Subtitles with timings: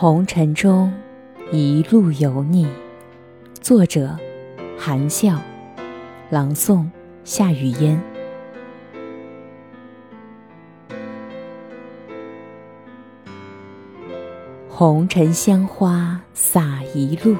[0.00, 0.90] 红尘中
[1.52, 2.66] 一路有你，
[3.60, 4.16] 作者：
[4.78, 5.38] 韩笑，
[6.30, 6.86] 朗诵：
[7.22, 8.00] 夏雨嫣。
[14.70, 17.36] 红尘香花洒一路，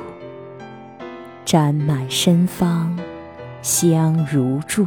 [1.47, 2.95] 沾满身芳，
[3.63, 4.87] 香如注。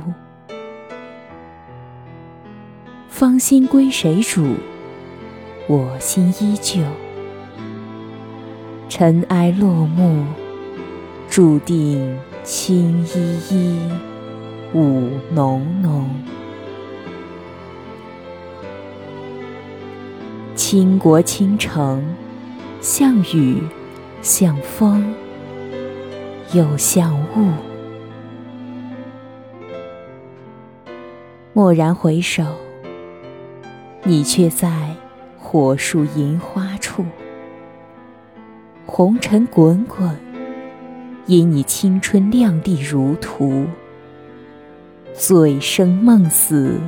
[3.09, 4.57] 芳心归谁主？
[5.65, 6.83] 我心依旧。
[8.95, 10.23] 尘埃落幕，
[11.27, 13.79] 注定青依依，
[14.75, 16.07] 雾浓浓。
[20.53, 22.05] 倾国倾城，
[22.81, 23.63] 像雨，
[24.21, 25.15] 像风，
[26.53, 27.49] 又像雾。
[31.53, 32.43] 蓦然回首，
[34.03, 34.95] 你却在
[35.39, 37.03] 火树银花处。
[38.95, 40.15] 红尘滚滚，
[41.25, 43.65] 因你青春靓丽如图；
[45.15, 46.79] 醉生梦死，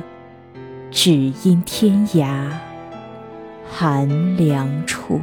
[0.88, 2.48] 只因天涯
[3.68, 5.20] 寒凉处。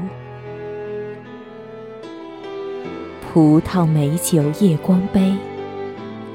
[3.31, 5.34] 葡萄美酒夜光杯，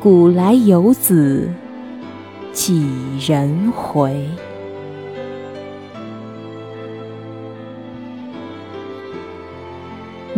[0.00, 1.46] 古来游子
[2.54, 2.88] 几
[3.20, 4.26] 人回？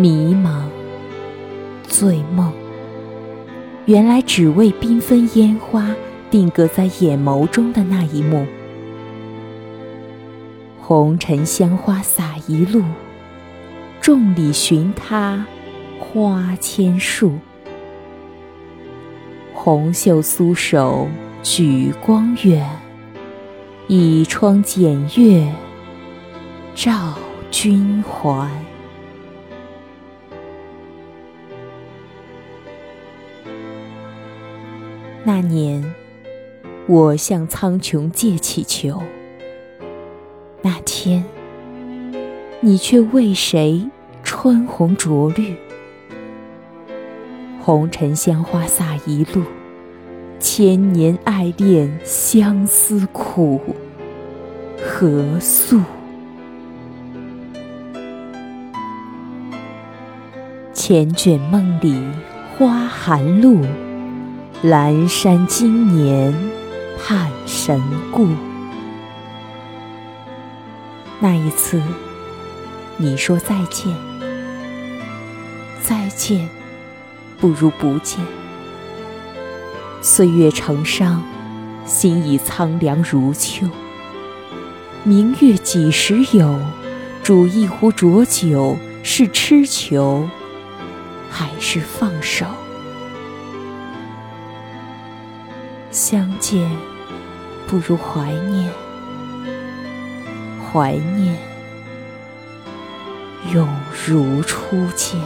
[0.00, 0.62] 迷茫，
[1.86, 2.50] 醉梦，
[3.84, 5.94] 原来只为缤纷烟花
[6.30, 8.46] 定格在眼眸中的那一幕。
[10.80, 12.82] 红尘香花洒一路，
[14.00, 15.44] 众里寻他
[15.98, 17.34] 花千树。
[19.52, 21.08] 红袖素手
[21.42, 22.66] 举光远，
[23.86, 25.52] 倚窗剪月
[26.74, 27.18] 照
[27.50, 28.50] 君还。
[35.24, 35.94] 那年，
[36.86, 39.02] 我向苍穹借祈求。
[40.62, 41.24] 那天，
[42.60, 43.88] 你却为谁
[44.22, 45.56] 穿红着绿？
[47.60, 49.42] 红尘香花洒一路，
[50.38, 53.60] 千年爱恋相思苦，
[54.82, 55.80] 何诉？
[60.72, 61.94] 缱绻梦里
[62.60, 63.64] 花含露。
[64.62, 66.34] 阑珊今年
[66.98, 67.80] 盼神
[68.12, 68.28] 故。
[71.20, 71.80] 那一次，
[72.98, 73.96] 你说再见，
[75.82, 76.50] 再见
[77.38, 78.20] 不如不见。
[80.02, 81.22] 岁月成伤，
[81.86, 83.66] 心已苍凉如秋。
[85.02, 86.60] 明月几时有？
[87.22, 90.28] 煮一壶浊酒，是痴求，
[91.30, 92.44] 还是放手？
[95.90, 96.70] 相见
[97.66, 98.70] 不如怀念，
[100.60, 101.36] 怀念
[103.52, 103.68] 永
[104.06, 105.20] 如初见。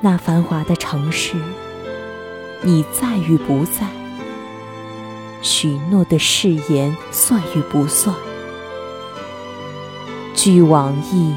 [0.00, 1.36] 那繁华的城市，
[2.60, 3.86] 你在与不在？
[5.42, 8.14] 许诺的誓言算与不算？
[10.34, 11.34] 俱往矣，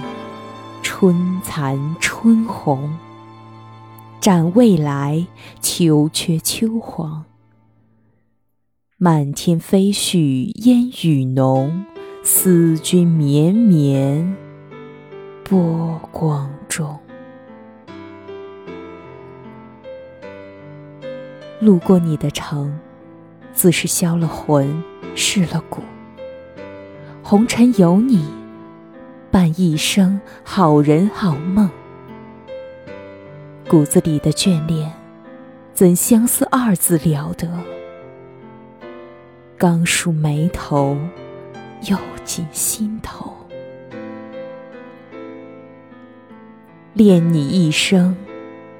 [0.98, 2.98] 春残春红。
[4.22, 5.28] 展未来，
[5.60, 7.26] 秋缺秋黄。
[8.96, 11.84] 漫天飞絮烟雨浓，
[12.24, 14.38] 思君绵绵
[15.44, 16.98] 波光中。
[21.60, 22.80] 路过你的城，
[23.52, 24.82] 自是销了魂，
[25.14, 25.82] 失了骨。
[27.22, 28.26] 红尘有你，
[29.36, 31.70] 伴一生好人好梦。
[33.68, 34.90] 骨子里的眷恋，
[35.74, 37.46] 怎相思二字了得？
[39.58, 40.98] 刚梳眉头，
[41.90, 43.34] 又紧心头。
[46.94, 48.16] 恋你一生，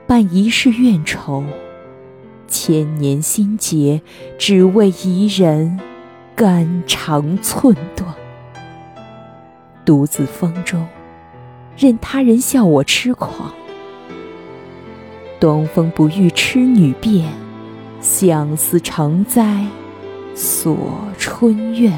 [0.08, 1.44] 伴一世怨愁。
[2.48, 4.02] 千年心结，
[4.40, 5.78] 只为一人，
[6.34, 8.16] 肝肠寸断。
[9.86, 10.88] 独自风中，
[11.78, 13.54] 任他人笑我痴狂。
[15.40, 17.32] 东风不遇痴女变，
[18.02, 19.64] 相思成灾
[20.34, 20.76] 锁
[21.20, 21.98] 春怨。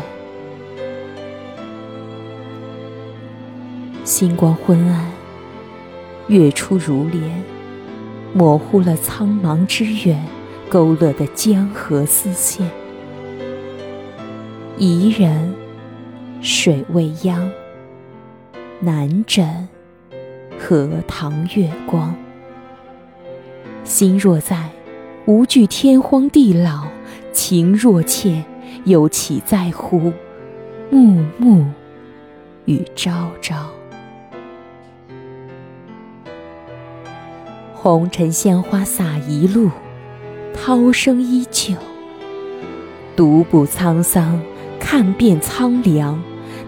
[4.04, 5.10] 星光昏暗，
[6.28, 7.44] 月出如莲，
[8.34, 10.26] 模糊了苍茫之远，
[10.68, 12.70] 勾勒的江河丝线。
[14.78, 15.54] 怡人，
[16.42, 17.50] 水未央，
[18.80, 19.68] 难枕
[20.60, 22.16] 荷塘月光。
[23.84, 24.70] 心若在，
[25.26, 26.88] 无惧天荒地老；
[27.32, 28.44] 情若怯，
[28.86, 30.14] 又岂在乎
[30.92, 31.66] 暮暮
[32.66, 33.70] 与朝朝？
[37.74, 39.72] 红尘鲜花洒一路，
[40.54, 41.74] 涛声依旧。
[43.16, 44.40] 独步沧桑，
[44.80, 46.22] 看遍苍凉，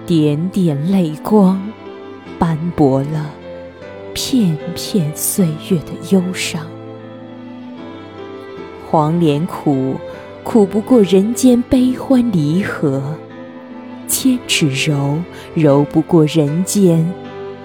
[0.06, 1.62] 点点泪光，
[2.40, 3.30] 斑驳了
[4.14, 6.66] 片片岁月的忧伤。
[8.90, 9.96] 黄连苦，
[10.44, 13.02] 苦不过人间悲欢离合；
[14.08, 15.22] 千尺柔，
[15.54, 17.08] 柔不过人间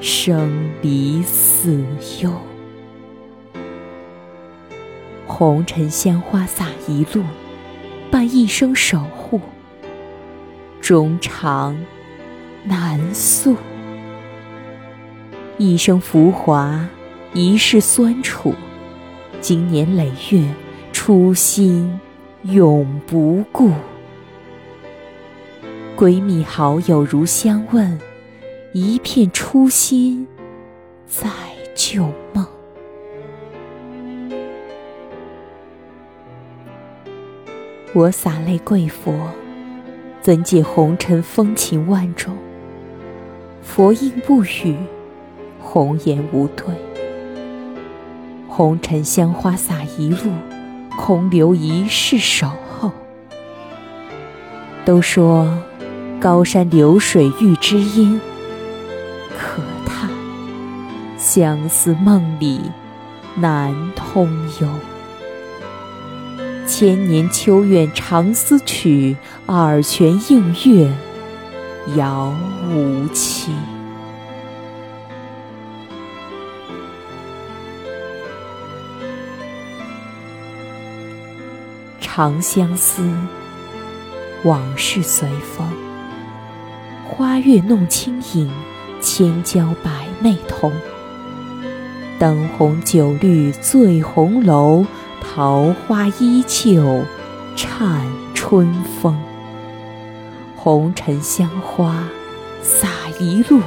[0.00, 1.82] 生离死
[2.21, 2.31] 忧。
[5.26, 7.23] 红尘鲜花洒一路，
[8.11, 9.41] 伴一生守护，
[10.81, 11.75] 衷肠
[12.65, 13.56] 难诉。
[15.56, 16.88] 一生浮华，
[17.32, 18.52] 一世酸楚，
[19.40, 20.42] 经年累月，
[20.92, 22.00] 初心
[22.42, 23.70] 永不顾。
[25.96, 28.00] 闺蜜好友如相问，
[28.72, 30.26] 一片初心
[31.06, 31.30] 在
[31.76, 32.44] 旧梦。
[37.92, 39.30] 我洒泪跪佛，
[40.20, 42.36] 怎解红尘风情万种？
[43.62, 44.76] 佛应不语，
[45.75, 46.67] 红颜无对。
[48.49, 50.31] 红尘香花洒一路，
[50.97, 52.49] 空留一世守
[52.79, 52.93] 候。
[54.85, 55.53] 都说
[56.21, 58.21] 高山流水遇知音，
[59.37, 60.09] 可叹
[61.19, 62.61] 相思梦里
[63.35, 64.31] 难通
[64.61, 64.69] 幽。
[66.69, 70.88] 千年秋怨长思曲，二泉映月
[71.97, 72.32] 遥
[72.73, 73.50] 无期。
[82.16, 83.02] 长相思，
[84.44, 85.66] 往事随风。
[87.08, 88.49] 花月弄清影，
[89.00, 90.70] 千娇百媚同。
[92.16, 94.87] 灯红酒绿醉红楼。
[95.20, 97.02] 桃花依旧
[97.56, 98.72] 颤春
[99.02, 99.19] 风，
[100.55, 102.06] 红尘香花
[102.62, 102.88] 洒
[103.19, 103.61] 一路。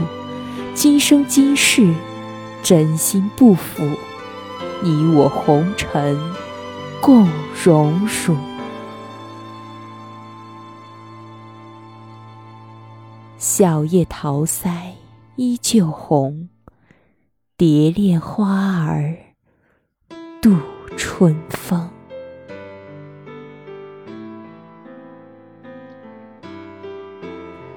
[0.74, 1.94] 今生今世，
[2.64, 3.84] 真心不负，
[4.82, 6.18] 你我红尘
[7.08, 7.26] 共
[7.64, 8.36] 荣辱。
[13.38, 14.90] 小叶桃腮
[15.38, 16.50] 依旧红，
[17.56, 19.16] 蝶恋花儿
[20.42, 20.54] 度。
[20.98, 21.90] 春风。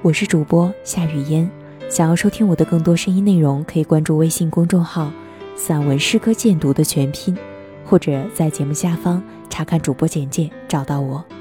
[0.03, 1.49] 我是主播夏雨嫣，
[1.88, 5.12] 想要收听我的更多声音内容，可以关注微信公众号
[5.55, 7.37] “散文诗歌鉴读”的全拼，
[7.90, 11.40] 或者在节目下方查看主播简介找到我。